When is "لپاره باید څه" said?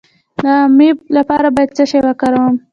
1.17-1.83